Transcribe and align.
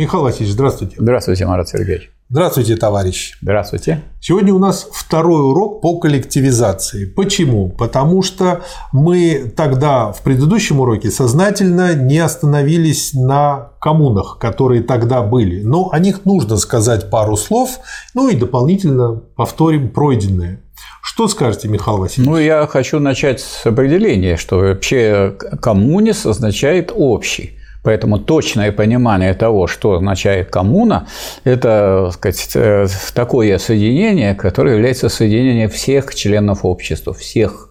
Михаил 0.00 0.22
Васильевич, 0.22 0.54
здравствуйте. 0.54 0.96
Здравствуйте, 0.96 1.44
Марат 1.44 1.68
Сергеевич. 1.68 2.10
Здравствуйте, 2.30 2.74
товарищи. 2.76 3.36
Здравствуйте. 3.42 4.00
Сегодня 4.18 4.54
у 4.54 4.58
нас 4.58 4.88
второй 4.90 5.42
урок 5.42 5.82
по 5.82 5.98
коллективизации. 5.98 7.04
Почему? 7.04 7.68
Потому 7.68 8.22
что 8.22 8.62
мы 8.92 9.52
тогда 9.54 10.12
в 10.12 10.22
предыдущем 10.22 10.80
уроке 10.80 11.10
сознательно 11.10 11.94
не 11.94 12.18
остановились 12.18 13.12
на 13.12 13.72
коммунах, 13.78 14.38
которые 14.38 14.82
тогда 14.82 15.20
были. 15.20 15.62
Но 15.62 15.90
о 15.92 15.98
них 15.98 16.24
нужно 16.24 16.56
сказать 16.56 17.10
пару 17.10 17.36
слов, 17.36 17.80
ну 18.14 18.30
и 18.30 18.36
дополнительно 18.36 19.16
повторим 19.36 19.90
пройденное. 19.90 20.62
Что 21.02 21.28
скажете, 21.28 21.68
Михаил 21.68 21.98
Васильевич? 21.98 22.26
Ну, 22.26 22.38
я 22.38 22.66
хочу 22.66 23.00
начать 23.00 23.40
с 23.40 23.66
определения, 23.66 24.38
что 24.38 24.60
вообще 24.60 25.36
коммунис 25.60 26.24
означает 26.24 26.90
общий. 26.94 27.59
Поэтому 27.82 28.18
точное 28.18 28.72
понимание 28.72 29.32
того, 29.34 29.66
что 29.66 29.94
означает 29.94 30.50
коммуна, 30.50 31.06
это 31.44 32.04
так 32.06 32.14
сказать, 32.14 32.50
э, 32.54 32.86
такое 33.14 33.56
соединение, 33.58 34.34
которое 34.34 34.74
является 34.74 35.08
соединением 35.08 35.70
всех 35.70 36.14
членов 36.14 36.64
общества, 36.64 37.14
всех 37.14 37.70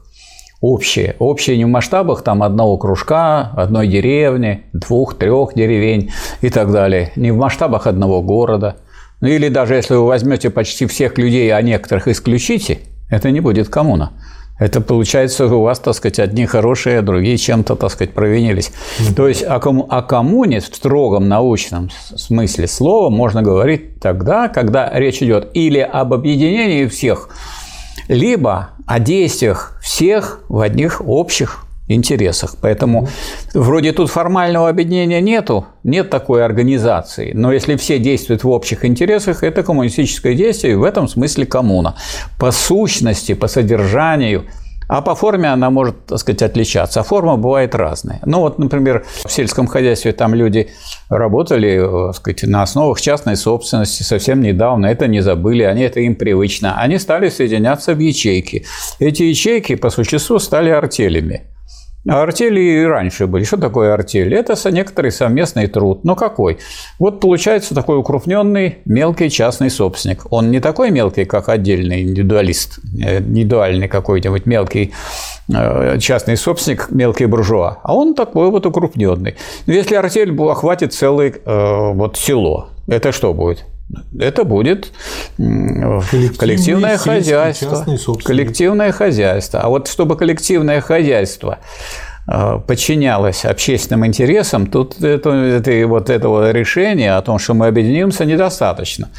общее. 0.61 1.15
Общее 1.19 1.57
не 1.57 1.65
в 1.65 1.69
масштабах 1.69 2.23
там 2.23 2.43
одного 2.43 2.77
кружка, 2.77 3.51
одной 3.55 3.87
деревни, 3.87 4.63
двух, 4.73 5.17
трех 5.17 5.53
деревень 5.53 6.11
и 6.41 6.49
так 6.49 6.71
далее, 6.71 7.11
не 7.15 7.31
в 7.31 7.37
масштабах 7.37 7.87
одного 7.87 8.21
города. 8.21 8.77
Ну 9.21 9.27
или 9.27 9.49
даже 9.49 9.75
если 9.75 9.95
вы 9.95 10.05
возьмете 10.05 10.49
почти 10.49 10.85
всех 10.85 11.17
людей, 11.17 11.53
а 11.53 11.61
некоторых 11.61 12.07
исключите, 12.07 12.79
это 13.09 13.31
не 13.31 13.41
будет 13.41 13.69
коммуна. 13.69 14.13
Это 14.59 14.81
получается 14.81 15.45
у 15.45 15.61
вас, 15.61 15.79
так 15.79 15.95
сказать, 15.95 16.19
одни 16.19 16.45
хорошие, 16.45 16.99
а 16.99 17.01
другие 17.01 17.37
чем-то, 17.37 17.75
так 17.75 17.91
сказать, 17.91 18.13
провинились. 18.13 18.71
Mm-hmm. 18.99 19.15
То 19.15 19.27
есть 19.29 19.43
о, 19.43 19.59
кому, 19.59 19.87
о 19.89 20.01
коммуне 20.01 20.59
в 20.59 20.65
строгом 20.65 21.29
научном 21.29 21.89
смысле 22.15 22.67
слова 22.67 23.09
можно 23.09 23.41
говорить 23.41 23.99
тогда, 24.01 24.49
когда 24.49 24.91
речь 24.93 25.23
идет 25.23 25.49
или 25.53 25.79
об 25.79 26.13
объединении 26.13 26.87
всех, 26.87 27.29
либо 28.09 28.71
о 28.85 28.99
действиях 28.99 29.79
всех 29.81 30.41
в 30.49 30.59
одних 30.59 31.01
общих 31.05 31.65
интересах. 31.89 32.55
Поэтому 32.61 33.07
вроде 33.53 33.91
тут 33.91 34.09
формального 34.09 34.69
объединения 34.69 35.19
нету, 35.21 35.65
нет 35.83 36.09
такой 36.09 36.45
организации. 36.45 37.31
Но 37.33 37.51
если 37.51 37.75
все 37.75 37.99
действуют 37.99 38.43
в 38.43 38.49
общих 38.49 38.85
интересах, 38.85 39.43
это 39.43 39.63
коммунистическое 39.63 40.35
действие, 40.35 40.73
и 40.73 40.77
в 40.77 40.83
этом 40.83 41.07
смысле 41.07 41.45
коммуна. 41.45 41.95
По 42.39 42.51
сущности, 42.51 43.33
по 43.33 43.47
содержанию 43.47 44.45
а 44.89 45.03
по 45.03 45.13
форме 45.13 45.49
она 45.49 45.69
может, 45.69 46.07
так 46.07 46.17
сказать, 46.17 46.41
отличаться. 46.41 47.01
А 47.01 47.03
форма 47.03 47.37
бывает 47.37 47.75
разная. 47.75 48.19
Ну 48.25 48.39
вот, 48.39 48.57
например, 48.57 49.05
в 49.23 49.31
сельском 49.31 49.67
хозяйстве 49.67 50.13
там 50.13 50.33
люди 50.33 50.71
работали, 51.09 51.79
так 52.07 52.15
сказать, 52.15 52.43
на 52.43 52.63
основах 52.63 52.99
частной 52.99 53.35
собственности 53.35 54.01
совсем 54.01 54.41
недавно, 54.41 54.87
это 54.87 55.07
не 55.07 55.21
забыли, 55.21 55.61
они 55.61 55.83
это 55.83 55.99
им 55.99 56.15
привычно. 56.15 56.81
Они 56.81 56.97
стали 56.97 57.29
соединяться 57.29 57.93
в 57.93 57.99
ячейки. 57.99 58.65
Эти 58.97 59.23
ячейки 59.23 59.75
по 59.75 59.91
существу 59.91 60.39
стали 60.39 60.71
артелями. 60.71 61.43
А 62.07 62.23
артели 62.23 62.61
и 62.61 62.83
раньше 62.85 63.27
были. 63.27 63.43
Что 63.43 63.57
такое 63.57 63.93
артель? 63.93 64.33
Это 64.33 64.55
некоторый 64.71 65.11
совместный 65.11 65.67
труд. 65.67 66.05
Но 66.05 66.15
какой? 66.15 66.59
Вот 66.97 67.19
получается 67.19 67.75
такой 67.75 67.97
укрупненный 67.97 68.77
мелкий 68.85 69.29
частный 69.29 69.69
собственник. 69.69 70.25
Он 70.31 70.49
не 70.49 70.61
такой 70.61 70.91
мелкий, 70.91 71.25
как 71.25 71.49
отдельный 71.49 72.03
индивидуалист, 72.03 72.79
э, 73.03 73.19
индивидуальный 73.19 73.89
какой-нибудь 73.89 74.45
мелкий 74.45 74.93
э, 75.53 75.97
частный 75.99 76.37
собственник, 76.37 76.89
мелкий 76.89 77.25
буржуа, 77.25 77.79
а 77.83 77.93
он 77.93 78.13
такой 78.15 78.49
вот 78.49 78.65
укрупненный. 78.65 79.35
Если 79.65 79.95
артель 79.95 80.33
охватит 80.41 80.93
целое 80.93 81.33
э, 81.33 81.93
вот 81.93 82.15
село, 82.15 82.69
это 82.87 83.11
что 83.11 83.33
будет? 83.33 83.65
Это 84.19 84.43
будет 84.43 84.91
коллективное 85.37 86.97
хозяйство. 86.97 87.85
Коллективное 88.23 88.91
хозяйство. 88.91 89.61
А 89.61 89.69
вот 89.69 89.87
чтобы 89.87 90.15
коллективное 90.15 90.81
хозяйство 90.81 91.59
Э, 92.31 92.59
подчинялось 92.65 93.43
общественным 93.45 94.05
интересам, 94.05 94.67
тут 94.67 95.01
это, 95.01 95.31
это, 95.31 95.87
вот 95.87 96.09
этого 96.09 96.51
решения 96.51 97.15
о 97.15 97.21
том, 97.21 97.39
что 97.39 97.55
мы 97.55 97.67
объединимся, 97.67 98.25
недостаточно. 98.25 99.09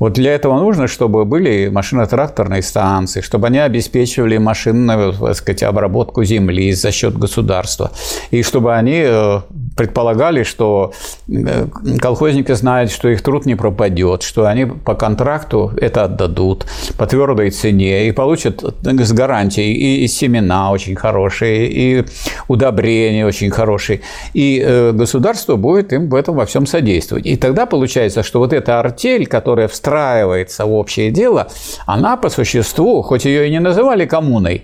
Вот 0.00 0.14
для 0.14 0.34
этого 0.34 0.58
нужно, 0.58 0.88
чтобы 0.88 1.24
были 1.24 1.68
машино-тракторные 1.68 2.62
станции, 2.62 3.20
чтобы 3.20 3.46
они 3.46 3.58
обеспечивали 3.58 4.38
машинную 4.38 5.12
так 5.12 5.36
сказать, 5.36 5.62
обработку 5.62 6.24
земли 6.24 6.72
за 6.72 6.90
счет 6.90 7.16
государства, 7.16 7.92
и 8.32 8.42
чтобы 8.42 8.74
они 8.74 9.02
э, 9.04 9.40
предполагали, 9.76 10.42
что 10.42 10.92
э, 11.28 11.66
колхозники 12.00 12.52
знают, 12.52 12.90
что 12.90 13.08
их 13.08 13.22
труд 13.22 13.46
не 13.46 13.54
пропадет, 13.54 14.22
что 14.22 14.46
они 14.46 14.64
по 14.64 14.94
контракту 14.94 15.72
это 15.80 16.04
отдадут 16.04 16.66
по 16.96 17.06
твердой 17.06 17.50
цене 17.50 18.08
и 18.08 18.12
получат 18.12 18.64
с 18.82 19.12
гарантией 19.12 20.04
и 20.04 20.08
семена 20.08 20.72
очень 20.72 20.96
хорошие, 20.96 21.70
и 21.70 22.04
удобрения 22.48 23.26
очень 23.26 23.50
хорошие, 23.50 24.00
и 24.32 24.62
э, 24.64 24.92
государство 24.92 25.56
будет 25.56 25.92
им 25.92 26.08
в 26.08 26.14
этом 26.14 26.36
во 26.36 26.46
всем 26.46 26.66
содействовать. 26.66 27.26
И 27.26 27.36
тогда 27.36 27.66
получается, 27.66 28.22
что 28.22 28.38
вот 28.38 28.52
эта 28.52 28.80
артель, 28.80 29.26
которая 29.26 29.68
встраивается 29.68 30.64
в 30.64 30.72
общее 30.72 31.10
дело, 31.10 31.48
она 31.86 32.16
по 32.16 32.30
существу, 32.30 33.02
хоть 33.02 33.26
ее 33.26 33.48
и 33.48 33.50
не 33.50 33.60
называли 33.60 34.06
коммуной, 34.06 34.62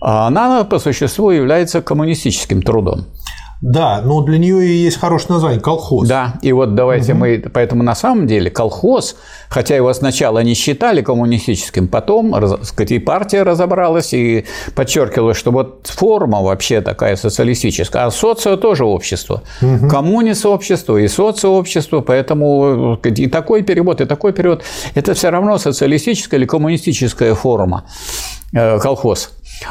она 0.00 0.64
по 0.64 0.78
существу 0.78 1.30
является 1.30 1.82
коммунистическим 1.82 2.62
трудом. 2.62 3.06
Да, 3.60 4.00
но 4.02 4.22
для 4.22 4.38
нее 4.38 4.64
и 4.64 4.72
есть 4.72 4.98
хорошее 4.98 5.34
название– 5.34 5.60
колхоз. 5.62 6.08
Да, 6.08 6.34
и 6.40 6.50
вот 6.52 6.74
давайте 6.74 7.12
угу. 7.12 7.20
мы… 7.20 7.44
Поэтому 7.52 7.82
на 7.82 7.94
самом 7.94 8.26
деле 8.26 8.50
колхоз, 8.50 9.16
хотя 9.50 9.76
его 9.76 9.92
сначала 9.92 10.38
не 10.38 10.54
считали 10.54 11.02
коммунистическим, 11.02 11.86
потом, 11.86 12.32
так 12.32 12.64
сказать, 12.64 12.92
и 12.92 12.98
партия 12.98 13.42
разобралась 13.42 14.14
и 14.14 14.46
подчеркивала, 14.74 15.34
что 15.34 15.50
вот 15.50 15.88
форма 15.88 16.40
вообще 16.40 16.80
такая 16.80 17.16
социалистическая, 17.16 18.06
а 18.06 18.10
социо 18.10 18.56
тоже 18.56 18.86
общество. 18.86 19.42
Угу. 19.60 19.88
Коммунис– 19.88 20.44
общество 20.46 20.96
и 20.96 21.06
социообщество, 21.06 22.00
поэтому 22.00 22.98
и 23.04 23.26
такой 23.26 23.62
перевод, 23.62 24.00
и 24.00 24.06
такой 24.06 24.32
перевод– 24.32 24.62
это 24.94 25.12
все 25.12 25.28
равно 25.28 25.58
социалистическая 25.58 26.38
или 26.38 26.46
коммунистическая 26.46 27.34
форма 27.34 27.84
колхоз. 28.52 29.30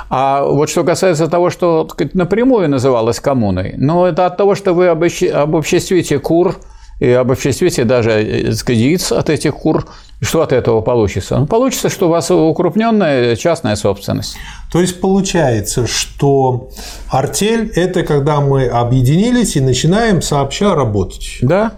А 0.09 0.43
вот 0.43 0.69
что 0.69 0.83
касается 0.83 1.27
того, 1.27 1.49
что 1.49 1.87
сказать, 1.89 2.15
напрямую 2.15 2.69
называлось 2.69 3.19
коммуной, 3.19 3.73
ну, 3.77 4.05
это 4.05 4.25
от 4.25 4.37
того, 4.37 4.55
что 4.55 4.73
вы 4.73 4.87
обобществите 4.87 6.19
кур 6.19 6.55
и 6.99 7.09
обобществите 7.09 7.85
даже 7.85 8.11
э, 8.11 8.51
сказать, 8.53 8.81
яиц 8.81 9.11
от 9.11 9.29
этих 9.29 9.55
кур, 9.55 9.87
что 10.21 10.41
от 10.41 10.51
этого 10.51 10.81
получится? 10.81 11.37
Ну, 11.37 11.45
получится, 11.47 11.89
что 11.89 12.07
у 12.07 12.09
вас 12.09 12.29
укрупненная 12.29 13.35
частная 13.37 13.75
собственность. 13.77 14.35
То 14.71 14.81
есть 14.81 14.99
получается, 14.99 15.87
что 15.87 16.69
артель– 17.09 17.71
это 17.75 18.03
когда 18.03 18.41
мы 18.41 18.67
объединились 18.67 19.55
и 19.55 19.61
начинаем 19.61 20.21
сообща 20.21 20.75
работать. 20.75 21.37
Да. 21.41 21.71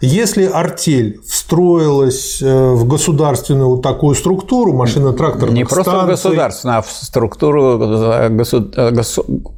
Если 0.00 0.44
артель 0.44 1.20
встроилась 1.26 2.40
э, 2.40 2.72
в 2.72 2.86
государственную 2.86 3.70
вот 3.70 3.82
такую 3.82 4.14
структуру, 4.14 4.72
машино-тракторных 4.72 5.54
Не 5.56 5.64
просто 5.64 6.04
в 6.04 6.06
государственную, 6.06 6.78
а 6.78 6.82
в 6.82 6.90
структуру 6.90 7.78
э, 7.80 8.28
э, 8.28 8.92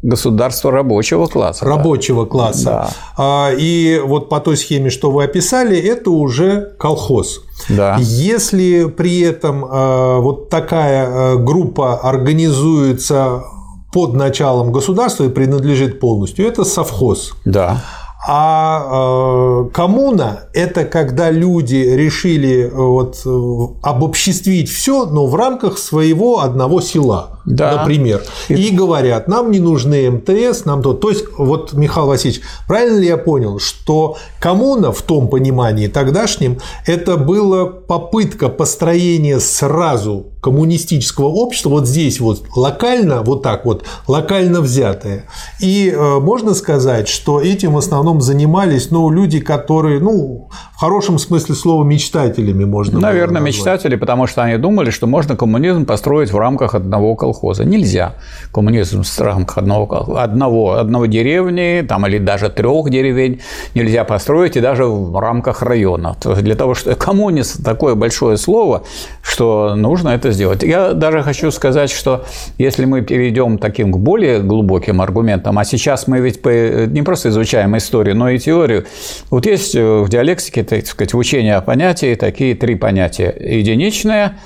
государства 0.02 0.70
рабочего 0.70 1.26
класса. 1.26 1.64
Рабочего 1.66 2.24
да. 2.24 2.30
класса. 2.30 2.64
Да. 2.64 2.90
А, 3.18 3.50
и 3.52 4.00
вот 4.02 4.30
по 4.30 4.40
той 4.40 4.56
схеме, 4.56 4.88
что 4.88 5.10
вы 5.10 5.24
описали, 5.24 5.78
это 5.78 6.10
уже 6.10 6.72
колхоз. 6.78 7.42
Да. 7.68 7.98
Если 8.00 8.86
при 8.86 9.20
этом 9.20 9.60
вот 9.60 10.48
такая 10.48 11.36
группа 11.36 11.98
организуется 11.98 13.42
под 13.92 14.14
началом 14.14 14.72
государства 14.72 15.24
и 15.24 15.28
принадлежит 15.28 16.00
полностью, 16.00 16.46
это 16.46 16.64
совхоз. 16.64 17.34
Да. 17.44 17.82
А 18.22 19.64
э, 19.64 19.70
коммуна– 19.72 20.40
это 20.52 20.84
когда 20.84 21.30
люди 21.30 21.76
решили 21.76 22.66
э, 22.66 22.70
вот, 22.70 23.22
э, 23.24 23.66
обобществить 23.82 24.68
все, 24.68 25.06
но 25.06 25.26
в 25.26 25.34
рамках 25.34 25.78
своего 25.78 26.40
одного 26.40 26.82
села, 26.82 27.40
да. 27.46 27.78
например. 27.78 28.22
И 28.50 28.76
говорят, 28.76 29.26
нам 29.26 29.50
не 29.50 29.58
нужны 29.58 30.10
МТС, 30.10 30.66
нам 30.66 30.82
то. 30.82 30.92
То 30.92 31.08
есть, 31.08 31.24
вот, 31.38 31.72
Михаил 31.72 32.08
Васильевич, 32.08 32.42
правильно 32.68 32.98
ли 32.98 33.06
я 33.06 33.16
понял, 33.16 33.58
что 33.58 34.18
коммуна 34.38 34.92
в 34.92 35.00
том 35.00 35.28
понимании 35.28 35.86
тогдашнем– 35.86 36.58
это 36.86 37.16
была 37.16 37.64
попытка 37.64 38.50
построения 38.50 39.40
сразу 39.40 40.26
коммунистического 40.40 41.26
общества 41.26 41.70
вот 41.70 41.86
здесь 41.86 42.20
вот 42.20 42.44
локально, 42.56 43.22
вот 43.22 43.42
так 43.42 43.64
вот, 43.64 43.84
локально 44.08 44.60
взятое. 44.60 45.26
И 45.60 45.90
э, 45.94 46.18
можно 46.20 46.54
сказать, 46.54 47.08
что 47.08 47.40
этим 47.40 47.72
в 47.72 47.78
основном 47.78 48.20
занимались 48.20 48.90
ну, 48.90 49.10
люди, 49.10 49.40
которые, 49.40 50.00
ну, 50.00 50.48
в 50.74 50.80
хорошем 50.80 51.18
смысле 51.18 51.54
слова, 51.54 51.84
мечтателями 51.84 52.64
можно 52.64 52.98
Наверное, 53.00 53.42
мечтатели, 53.42 53.96
потому 53.96 54.26
что 54.26 54.42
они 54.42 54.56
думали, 54.56 54.90
что 54.90 55.06
можно 55.06 55.36
коммунизм 55.36 55.84
построить 55.84 56.32
в 56.32 56.38
рамках 56.38 56.74
одного 56.74 57.16
колхоза. 57.16 57.64
Нельзя 57.64 58.14
коммунизм 58.52 59.02
в 59.02 59.20
рамках 59.20 59.58
одного, 59.58 60.16
одного, 60.16 60.72
одного 60.74 61.06
деревни 61.06 61.84
там, 61.86 62.06
или 62.06 62.18
даже 62.18 62.48
трех 62.48 62.88
деревень 62.88 63.40
нельзя 63.74 64.04
построить, 64.04 64.56
и 64.56 64.60
даже 64.60 64.86
в 64.86 65.18
рамках 65.20 65.62
района. 65.62 66.16
Для 66.24 66.54
того, 66.54 66.74
что 66.74 66.94
коммунист 66.94 67.62
такое 67.62 67.94
большое 67.94 68.38
слово, 68.38 68.84
что 69.22 69.74
нужно 69.76 70.10
это 70.10 70.29
сделать. 70.32 70.62
Я 70.62 70.92
даже 70.92 71.22
хочу 71.22 71.50
сказать, 71.50 71.90
что 71.90 72.24
если 72.58 72.84
мы 72.84 73.02
перейдем 73.02 73.58
таким 73.58 73.92
к 73.92 73.98
более 73.98 74.40
глубоким 74.40 75.00
аргументам, 75.00 75.58
а 75.58 75.64
сейчас 75.64 76.06
мы 76.06 76.20
ведь 76.20 76.44
не 76.44 77.02
просто 77.02 77.28
изучаем 77.30 77.76
историю, 77.76 78.16
но 78.16 78.30
и 78.30 78.38
теорию. 78.38 78.86
Вот 79.30 79.46
есть 79.46 79.74
в 79.74 80.08
диалектике, 80.08 80.62
так 80.62 80.86
сказать, 80.86 81.14
в 81.14 81.18
учении 81.18 81.52
о 81.52 81.60
понятии 81.60 82.14
такие 82.14 82.54
три 82.54 82.74
понятия. 82.74 83.34
Единичное, 83.38 84.38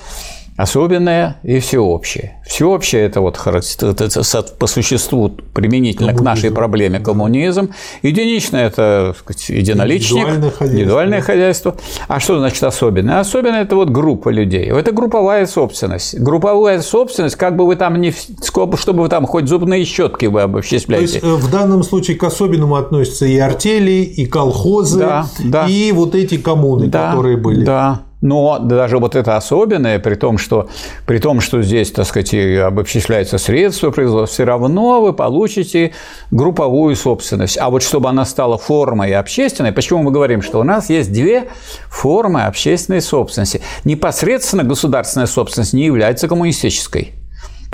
особенное 0.57 1.37
и 1.43 1.59
всеобщее. 1.59 2.41
Всеобщее– 2.47 3.01
это 3.05 3.19
вот 3.19 3.37
по 3.37 4.67
существу 4.67 5.29
применительно 5.53 6.13
коммунизм. 6.13 6.23
к 6.23 6.25
нашей 6.25 6.51
проблеме 6.51 6.99
коммунизм. 6.99 7.71
Единичное– 8.03 8.67
это 8.67 9.15
сказать, 9.19 9.49
единоличник, 9.49 10.17
индивидуальное 10.17 10.51
хозяйство. 10.51 10.65
индивидуальное 10.65 11.21
хозяйство. 11.21 11.75
А 12.07 12.19
что 12.19 12.39
значит 12.39 12.63
особенное? 12.63 13.19
Особенное– 13.19 13.61
это 13.63 13.75
вот 13.75 13.89
группа 13.89 14.29
людей. 14.29 14.65
Это 14.65 14.91
групповая 14.91 15.45
собственность. 15.45 16.17
Групповая 16.19 16.81
собственность, 16.81 17.35
как 17.35 17.57
бы 17.57 17.65
вы 17.65 17.75
там 17.75 17.99
не, 17.99 18.13
чтобы 18.77 19.03
вы 19.03 19.09
там 19.09 19.25
хоть 19.25 19.49
зубные 19.49 19.83
щетки 19.83 20.25
вы 20.25 20.41
обобществляете. 20.41 21.19
То 21.19 21.27
есть 21.27 21.43
э, 21.43 21.47
в 21.47 21.51
данном 21.51 21.83
случае 21.83 22.15
к 22.17 22.23
особенному 22.23 22.75
относятся 22.75 23.25
и 23.25 23.37
артели, 23.37 24.03
и 24.03 24.25
колхозы, 24.25 24.99
да, 24.99 25.27
да. 25.43 25.67
и 25.67 25.91
вот 25.91 26.15
эти 26.15 26.37
коммуны, 26.37 26.87
да, 26.87 27.09
которые 27.09 27.37
были. 27.37 27.65
Да, 27.65 28.01
но 28.21 28.59
даже 28.59 28.97
вот 28.97 29.15
это 29.15 29.37
особенное, 29.37 29.99
при 29.99 30.15
том, 30.15 30.37
что, 30.37 30.69
при 31.05 31.19
том, 31.19 31.41
что 31.41 31.61
здесь, 31.61 31.91
так 31.91 32.05
сказать, 32.05 32.33
обобществляются 32.33 33.37
средства 33.37 33.91
производства, 33.91 34.33
все 34.33 34.43
равно 34.45 35.01
вы 35.01 35.13
получите 35.13 35.93
групповую 36.31 36.95
собственность. 36.95 37.57
А 37.57 37.69
вот 37.69 37.83
чтобы 37.83 38.09
она 38.09 38.25
стала 38.25 38.57
формой 38.57 39.13
общественной, 39.13 39.71
почему 39.71 40.03
мы 40.03 40.11
говорим, 40.11 40.41
что 40.41 40.59
у 40.59 40.63
нас 40.63 40.89
есть 40.89 41.11
две 41.11 41.49
формы 41.89 42.43
общественной 42.43 43.01
собственности. 43.01 43.61
Непосредственно 43.83 44.63
государственная 44.63 45.27
собственность 45.27 45.73
не 45.73 45.85
является 45.85 46.27
коммунистической. 46.27 47.13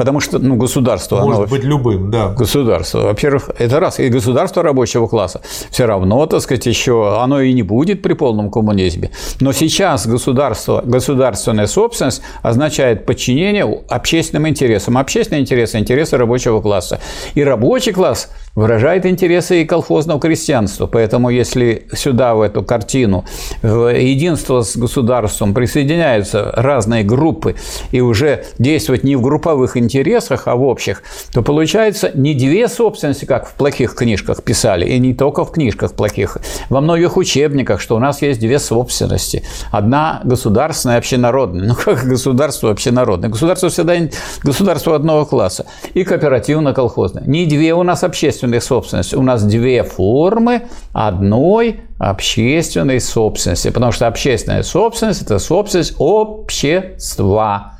Потому 0.01 0.19
что 0.19 0.39
ну, 0.39 0.55
государство... 0.55 1.17
Может 1.17 1.41
оно, 1.41 1.47
быть 1.47 1.63
любым, 1.63 2.09
да. 2.09 2.29
Государство. 2.29 3.01
Во-первых, 3.01 3.51
это 3.59 3.79
раз. 3.79 3.99
И 3.99 4.09
государство 4.09 4.63
рабочего 4.63 5.05
класса. 5.05 5.41
Все 5.69 5.85
равно, 5.85 6.25
так 6.25 6.41
сказать, 6.41 6.65
еще 6.65 7.21
оно 7.21 7.39
и 7.39 7.53
не 7.53 7.61
будет 7.61 8.01
при 8.01 8.13
полном 8.13 8.49
коммунизме. 8.49 9.11
Но 9.41 9.51
сейчас 9.51 10.07
государство, 10.07 10.81
государственная 10.83 11.67
собственность 11.67 12.23
означает 12.41 13.05
подчинение 13.05 13.63
общественным 13.89 14.47
интересам. 14.47 14.97
Общественные 14.97 15.43
интересы– 15.43 15.77
интересы 15.79 16.17
рабочего 16.17 16.61
класса. 16.61 16.99
И 17.35 17.43
рабочий 17.43 17.91
класс 17.91 18.31
выражает 18.55 19.05
интересы 19.05 19.61
и 19.61 19.65
колхозного 19.65 20.19
крестьянства. 20.19 20.87
Поэтому 20.87 21.29
если 21.29 21.87
сюда, 21.93 22.35
в 22.35 22.41
эту 22.41 22.63
картину, 22.63 23.25
в 23.61 23.93
единство 23.95 24.61
с 24.61 24.75
государством 24.75 25.53
присоединяются 25.53 26.51
разные 26.55 27.03
группы 27.03 27.55
и 27.91 28.01
уже 28.01 28.45
действовать 28.59 29.03
не 29.03 29.15
в 29.15 29.21
групповых 29.21 29.77
интересах, 29.77 30.47
а 30.47 30.55
в 30.55 30.63
общих, 30.63 31.03
то 31.33 31.41
получается 31.41 32.11
не 32.13 32.33
две 32.33 32.67
собственности, 32.67 33.25
как 33.25 33.47
в 33.47 33.53
плохих 33.53 33.95
книжках 33.95 34.43
писали, 34.43 34.85
и 34.85 34.99
не 34.99 35.13
только 35.13 35.45
в 35.45 35.51
книжках 35.51 35.93
плохих, 35.93 36.37
во 36.69 36.81
многих 36.81 37.17
учебниках, 37.17 37.79
что 37.79 37.95
у 37.95 37.99
нас 37.99 38.21
есть 38.21 38.39
две 38.39 38.59
собственности. 38.59 39.43
Одна 39.71 40.21
государственная, 40.23 40.97
общенародная. 40.97 41.67
Ну, 41.69 41.75
как 41.75 42.03
государство 42.03 42.71
общенародное? 42.71 43.29
Государство 43.29 43.69
всегда 43.69 43.95
государство 44.43 44.95
одного 44.95 45.25
класса. 45.25 45.65
И 45.93 46.03
кооперативно-колхозное. 46.03 47.23
Не 47.25 47.45
две 47.45 47.73
у 47.73 47.83
нас 47.83 48.03
общественные 48.03 48.40
общественной 48.41 48.61
собственности. 48.61 49.15
У 49.15 49.21
нас 49.21 49.43
две 49.43 49.83
формы 49.83 50.63
одной 50.93 51.81
общественной 51.99 52.99
собственности, 52.99 53.69
потому 53.69 53.91
что 53.91 54.07
общественная 54.07 54.63
собственность– 54.63 55.21
это 55.23 55.39
собственность 55.39 55.95
общества. 55.99 57.73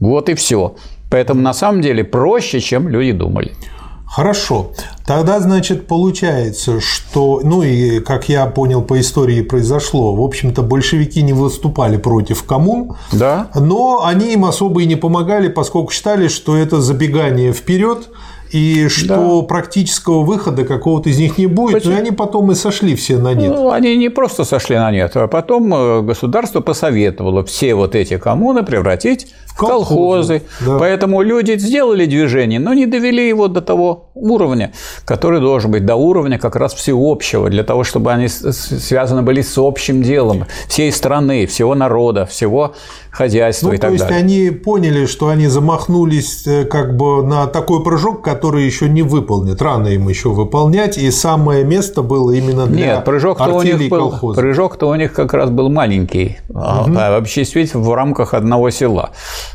Вот 0.00 0.28
и 0.28 0.34
все. 0.34 0.76
Поэтому 1.10 1.40
на 1.40 1.54
самом 1.54 1.80
деле 1.82 2.04
проще, 2.04 2.60
чем 2.60 2.88
люди 2.88 3.12
думали. 3.12 3.52
Хорошо. 4.06 4.72
Тогда, 5.04 5.40
значит, 5.40 5.86
получается, 5.88 6.80
что, 6.80 7.40
ну 7.42 7.62
и, 7.62 8.00
как 8.00 8.28
я 8.28 8.46
понял 8.46 8.82
по 8.82 8.98
истории, 9.00 9.42
произошло, 9.42 10.14
в 10.14 10.22
общем-то, 10.22 10.62
большевики 10.62 11.22
не 11.22 11.32
выступали 11.32 11.96
против 11.96 12.44
коммун, 12.44 12.96
да. 13.12 13.50
но 13.54 14.04
они 14.04 14.32
им 14.32 14.44
особо 14.44 14.82
и 14.82 14.86
не 14.86 14.96
помогали, 14.96 15.48
поскольку 15.48 15.92
считали, 15.92 16.28
что 16.28 16.56
это 16.56 16.80
забегание 16.80 17.52
вперед, 17.52 18.08
и 18.56 18.88
что 18.88 19.42
да. 19.42 19.46
практического 19.46 20.22
выхода 20.22 20.64
какого-то 20.64 21.10
из 21.10 21.18
них 21.18 21.36
не 21.36 21.46
будет, 21.46 21.74
Почему? 21.74 21.92
но 21.92 21.98
они 21.98 22.10
потом 22.10 22.52
и 22.52 22.54
сошли 22.54 22.96
все 22.96 23.18
на 23.18 23.34
нет. 23.34 23.54
Ну, 23.54 23.70
они 23.70 23.94
не 23.98 24.08
просто 24.08 24.44
сошли 24.44 24.76
на 24.76 24.90
нет, 24.90 25.12
а 25.14 25.26
потом 25.26 25.74
э, 25.74 26.00
государство 26.00 26.60
посоветовало 26.60 27.44
все 27.44 27.74
вот 27.74 27.94
эти 27.94 28.16
коммуны 28.16 28.62
превратить 28.62 29.26
в 29.46 29.58
колхозы. 29.58 30.40
колхозы. 30.40 30.42
Да. 30.64 30.78
Поэтому 30.78 31.20
люди 31.20 31.58
сделали 31.58 32.06
движение, 32.06 32.58
но 32.58 32.72
не 32.72 32.86
довели 32.86 33.28
его 33.28 33.48
до 33.48 33.60
того 33.60 34.08
уровня, 34.14 34.72
который 35.04 35.40
должен 35.40 35.70
быть, 35.70 35.84
до 35.84 35.96
уровня 35.96 36.38
как 36.38 36.56
раз 36.56 36.72
всеобщего, 36.72 37.50
для 37.50 37.62
того, 37.62 37.84
чтобы 37.84 38.10
они 38.10 38.28
связаны 38.28 39.20
были 39.20 39.42
с 39.42 39.58
общим 39.58 40.02
делом 40.02 40.46
всей 40.66 40.90
страны, 40.92 41.44
всего 41.44 41.74
народа, 41.74 42.24
всего 42.24 42.74
хозяйства 43.16 43.68
ну, 43.68 43.74
и 43.74 43.78
так 43.78 43.90
далее. 43.90 44.06
То 44.06 44.14
есть 44.14 44.22
они 44.22 44.50
поняли, 44.50 45.06
что 45.06 45.28
они 45.28 45.46
замахнулись 45.46 46.46
э, 46.46 46.64
как 46.64 46.96
бы 46.96 47.22
на 47.22 47.46
такой 47.46 47.82
прыжок, 47.82 48.22
который 48.22 48.64
еще 48.64 48.88
не 48.88 49.02
выполнит. 49.02 49.62
Рано 49.62 49.88
им 49.88 50.08
еще 50.08 50.30
выполнять, 50.30 50.98
и 50.98 51.10
самое 51.10 51.64
место 51.64 52.02
было 52.02 52.32
именно 52.32 52.66
для 52.66 52.86
Нет, 52.86 53.04
прыжок-то 53.04 53.52
у 53.52 53.62
них 53.62 53.88
был, 53.88 54.34
прыжок-то 54.34 54.88
у 54.88 54.94
них 54.94 55.12
как 55.12 55.32
раз 55.34 55.50
был 55.50 55.68
маленький, 55.70 56.38
угу. 56.48 56.58
а 56.96 57.16
осуществить 57.16 57.74
в 57.74 57.94
рамках 57.94 58.34
одного 58.34 58.70
села. 58.70 59.10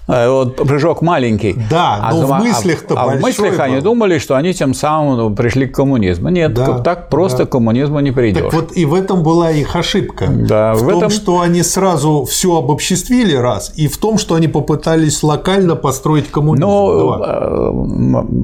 А 0.08 0.30
вот 0.30 0.56
прыжок 0.56 1.02
маленький. 1.02 1.56
Да, 1.70 2.00
а 2.02 2.14
но 2.14 2.22
а, 2.22 2.40
в 2.40 2.44
мыслях-то 2.44 2.96
а, 2.96 3.04
а 3.04 3.08
в 3.16 3.22
мыслях 3.22 3.58
был. 3.58 3.62
они 3.62 3.82
думали, 3.82 4.18
что 4.20 4.36
они 4.36 4.54
тем 4.54 4.74
самым 4.74 5.18
ну, 5.18 5.36
пришли 5.36 5.68
к 5.68 5.76
коммунизму. 5.76 6.30
Нет, 6.30 6.54
да, 6.54 6.80
так 6.80 7.10
просто 7.10 7.40
да. 7.40 7.46
к 7.46 7.50
коммунизму 7.50 8.00
не 8.00 8.12
придешь. 8.12 8.44
Так 8.44 8.54
вот 8.54 8.72
и 8.76 8.86
в 8.86 8.94
этом 8.94 9.24
была 9.24 9.52
их 9.52 9.76
ошибка. 9.76 10.28
Да, 10.28 10.74
в, 10.74 10.84
в 10.84 10.88
том, 10.88 10.98
этом... 10.98 11.10
что 11.10 11.42
они 11.42 11.64
сразу 11.64 12.26
все 12.26 12.58
обобществили 12.58 13.36
раз, 13.52 13.74
и 13.76 13.88
в 13.88 13.98
том, 13.98 14.18
что 14.18 14.36
они 14.36 14.48
попытались 14.48 15.24
локально 15.24 15.76
построить 15.76 16.30
коммунизм. 16.30 16.66
Ну, 16.68 17.24
э, 17.24 17.72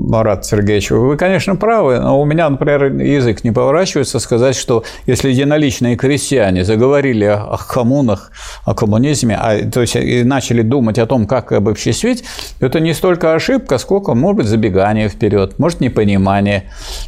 Марат 0.10 0.46
Сергеевич, 0.46 0.92
вы, 0.92 1.18
конечно, 1.18 1.56
правы, 1.56 2.00
но 2.00 2.22
у 2.22 2.26
меня, 2.26 2.50
например, 2.50 2.84
язык 2.86 3.44
не 3.44 3.52
поворачивается 3.52 4.20
сказать, 4.20 4.56
что 4.56 4.84
если 5.06 5.30
единоличные 5.30 5.96
крестьяне 5.96 6.64
заговорили 6.64 7.26
о 7.26 7.58
коммунах, 7.58 8.32
о 8.66 8.74
коммунизме, 8.74 9.36
а, 9.36 9.70
то 9.70 9.82
есть 9.82 9.96
и 9.96 10.24
начали 10.24 10.62
думать 10.62 11.00
о 11.00 11.06
том, 11.06 11.26
как 11.28 11.52
обобществить, 11.52 12.24
это 12.60 12.80
не 12.80 12.94
столько 12.94 13.34
ошибка, 13.34 13.78
сколько, 13.78 14.14
может 14.14 14.38
быть, 14.38 14.48
забегание 14.48 15.10
вперед, 15.10 15.60
может, 15.60 15.82
непонимание. 15.82 16.64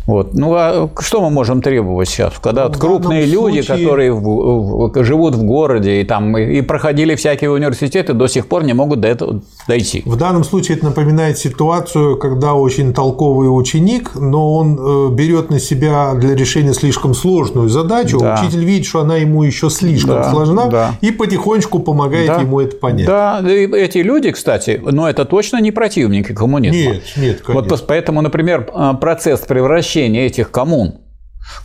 Вот. 0.05 0.33
Ну, 0.33 0.53
а 0.53 0.89
что 0.99 1.21
мы 1.21 1.29
можем 1.29 1.61
требовать 1.61 2.09
сейчас, 2.09 2.33
когда 2.41 2.63
ну, 2.63 2.67
вот 2.69 2.77
крупные 2.77 3.25
люди, 3.25 3.61
случае... 3.61 3.77
которые 3.77 4.13
в, 4.13 4.91
в, 4.91 5.03
живут 5.03 5.35
в 5.35 5.43
городе 5.43 6.01
и, 6.01 6.03
там, 6.03 6.37
и 6.37 6.61
проходили 6.61 7.15
всякие 7.15 7.49
университеты, 7.49 7.88
до 8.13 8.27
сих 8.27 8.47
пор 8.47 8.63
не 8.63 8.73
могут 8.73 9.01
до 9.01 9.07
этого 9.07 9.41
дойти. 9.67 10.01
В 10.05 10.15
данном 10.15 10.43
случае 10.43 10.77
это 10.77 10.85
напоминает 10.85 11.37
ситуацию, 11.37 12.17
когда 12.17 12.53
очень 12.53 12.93
толковый 12.93 13.47
ученик, 13.47 14.15
но 14.15 14.55
он 14.55 14.77
э, 14.79 15.13
берет 15.13 15.49
на 15.49 15.59
себя 15.59 16.13
для 16.15 16.35
решения 16.35 16.73
слишком 16.73 17.13
сложную 17.13 17.69
задачу, 17.69 18.19
да. 18.19 18.39
учитель 18.39 18.63
видит, 18.63 18.85
что 18.85 19.01
она 19.01 19.17
ему 19.17 19.43
еще 19.43 19.69
слишком 19.69 20.15
да, 20.15 20.31
сложна, 20.31 20.67
да. 20.67 20.95
и 21.01 21.11
потихоньку 21.11 21.79
помогает 21.79 22.27
да. 22.27 22.41
ему 22.41 22.59
это 22.59 22.75
понять. 22.77 23.07
Да, 23.07 23.39
и 23.39 23.67
эти 23.71 23.99
люди, 23.99 24.31
кстати, 24.31 24.81
но 24.83 25.09
это 25.09 25.25
точно 25.25 25.61
не 25.61 25.71
противники 25.71 26.33
коммунизма. 26.33 26.93
Нет, 26.93 27.03
нет, 27.17 27.41
конечно. 27.41 27.69
Вот 27.69 27.85
поэтому, 27.87 28.21
например, 28.21 28.69
э, 28.73 28.93
процесс 28.99 29.41
превращения 29.41 30.25
этих 30.25 30.51
коммун 30.51 30.95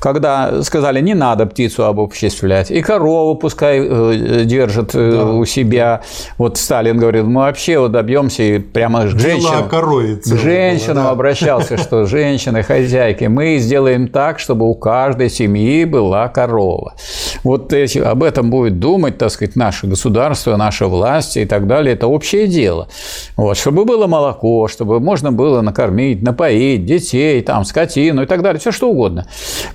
когда 0.01 0.63
сказали, 0.63 1.01
не 1.01 1.15
надо 1.15 1.47
птицу 1.47 1.85
обобществлять, 1.85 2.71
и 2.71 2.83
корову 2.83 3.35
пускай 3.37 3.81
э, 3.81 4.45
держит 4.45 4.95
э, 4.95 5.13
да. 5.13 5.25
у 5.27 5.45
себя. 5.45 6.03
Вот 6.39 6.59
Сталин 6.59 6.99
говорит, 6.99 7.25
мы 7.25 7.43
вообще 7.43 7.79
вот 7.79 7.93
добьемся 7.93 8.43
и 8.43 8.59
прямо 8.59 9.03
к 9.03 9.19
женщинам, 9.19 9.69
к 9.69 10.43
женщинам 10.43 10.95
было, 10.95 11.05
да. 11.05 11.11
обращался, 11.11 11.77
что 11.77 12.07
женщины, 12.07 12.63
хозяйки, 12.63 13.25
мы 13.25 13.59
сделаем 13.59 14.09
так, 14.09 14.39
чтобы 14.39 14.69
у 14.69 14.75
каждой 14.75 15.31
семьи 15.31 15.85
была 15.85 16.29
корова. 16.29 16.95
Вот 17.43 17.73
эти, 17.73 17.99
об 17.99 18.23
этом 18.23 18.51
будет 18.51 18.79
думать, 18.79 19.19
так 19.19 19.31
сказать, 19.31 19.57
наше 19.57 19.87
государство, 19.87 20.57
наша 20.57 20.87
власть 20.87 21.37
и 21.37 21.45
так 21.45 21.67
далее. 21.67 21.95
Это 21.95 22.07
общее 22.07 22.47
дело. 22.47 22.89
Вот, 23.37 23.57
чтобы 23.57 23.85
было 23.85 24.07
молоко, 24.07 24.69
чтобы 24.69 25.01
можно 25.01 25.33
было 25.33 25.61
накормить, 25.61 26.23
напоить 26.23 26.85
детей, 26.85 27.43
там, 27.43 27.65
скотину 27.65 28.23
и 28.23 28.27
так 28.27 28.43
далее, 28.43 28.61
все 28.61 28.73
что 28.73 28.91
угодно. 28.91 29.27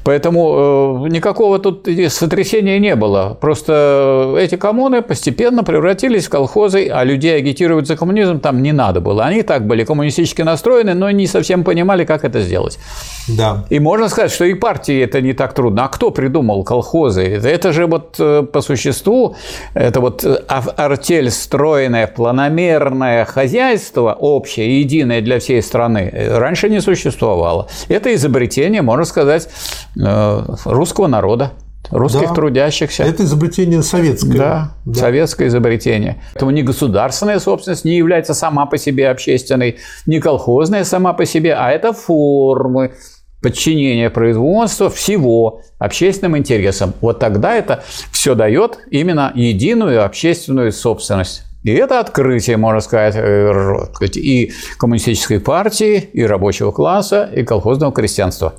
Поэтому 0.04 1.06
э, 1.06 1.10
никакого 1.10 1.60
тут 1.60 1.88
сотрясения 2.08 2.80
не 2.80 2.96
было. 2.96 3.38
Просто 3.40 4.36
эти 4.40 4.56
коммуны 4.56 5.02
постепенно 5.02 5.64
превратились 5.64 6.28
в 6.28 6.30
колхозы, 6.30 6.88
а 6.90 7.04
людей 7.04 7.36
агитировать 7.36 7.88
за 7.88 7.96
коммунизм 7.96 8.40
там 8.40 8.62
не 8.62 8.72
надо 8.72 9.02
было. 9.02 9.26
Они 9.26 9.44
так 9.44 9.68
были 9.68 9.84
коммунистически 9.84 10.42
настроены, 10.42 10.94
но 10.94 11.12
не 11.12 11.28
совсем 11.28 11.64
понимали, 11.64 12.06
как 12.06 12.24
это 12.24 12.42
сделать. 12.42 12.80
Да. 13.28 13.66
И 13.70 13.80
можно 13.80 14.10
сказать, 14.10 14.32
что 14.32 14.46
и 14.46 14.54
партии 14.54 15.04
это 15.04 15.22
не 15.22 15.34
так 15.34 15.54
трудно. 15.54 15.86
А 15.86 15.88
кто 15.88 16.12
придумал 16.12 16.64
колхозы? 16.64 17.24
Это 17.24 17.74
же 17.74 17.86
вот 17.86 18.16
э, 18.20 18.44
по 18.44 18.62
существу, 18.62 19.36
это 19.74 20.00
вот 20.00 20.24
э, 20.24 20.36
артель 20.48 21.30
стройное, 21.30 22.08
планомерное 22.08 23.26
хозяйство 23.26 24.14
общее, 24.20 24.82
единое 24.82 25.22
для 25.22 25.40
всей 25.40 25.62
страны, 25.62 26.12
раньше 26.36 26.70
не 26.70 26.82
существовало. 26.82 27.68
Это 27.90 28.14
изобретение, 28.16 28.82
можно 28.82 29.06
сказать, 29.06 29.50
русского 29.96 31.08
народа 31.08 31.52
русских 31.92 32.30
да, 32.30 32.34
трудящихся. 32.34 33.04
Это 33.04 33.24
изобретение 33.24 33.82
советское. 33.82 34.38
Да, 34.38 34.72
да, 34.86 35.00
советское 35.00 35.48
изобретение. 35.48 36.22
Поэтому 36.34 36.52
не 36.52 36.62
государственная 36.62 37.40
собственность 37.40 37.86
не 37.86 37.98
является 37.98 38.34
сама 38.34 38.66
по 38.66 38.78
себе 38.78 39.10
общественной, 39.10 39.78
не 40.06 40.20
колхозная 40.20 40.84
сама 40.84 41.14
по 41.14 41.26
себе, 41.26 41.54
а 41.56 41.72
это 41.72 41.94
формы 41.94 42.94
подчинения 43.42 44.10
производства 44.10 44.90
всего 44.90 45.62
общественным 45.80 46.38
интересам. 46.38 46.94
Вот 47.02 47.20
тогда 47.20 47.56
это 47.56 47.84
все 48.12 48.36
дает 48.36 48.80
именно 48.92 49.32
единую 49.34 50.04
общественную 50.04 50.72
собственность. 50.72 51.44
И 51.64 51.72
это 51.72 52.00
открытие, 52.00 52.58
можно 52.58 52.80
сказать, 52.80 53.16
э, 53.18 54.08
и 54.16 54.52
коммунистической 54.78 55.40
партии, 55.42 56.10
и 56.14 56.24
рабочего 56.24 56.72
класса, 56.72 57.30
и 57.34 57.44
колхозного 57.44 57.92
крестьянства. 57.92 58.54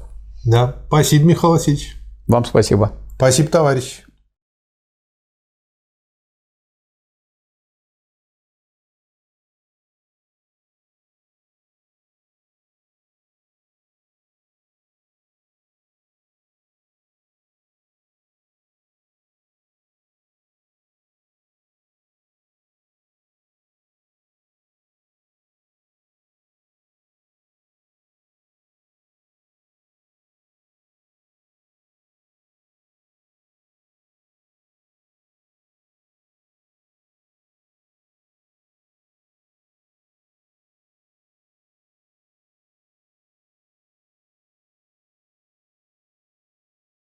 Да, 0.44 0.76
спасибо, 0.88 1.24
Михаил 1.24 1.52
Васильевич. 1.52 1.96
Вам 2.26 2.44
спасибо. 2.44 2.92
Спасибо, 3.16 3.48
товарищ. 3.48 4.02